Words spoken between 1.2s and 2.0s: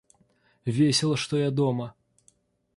я дома.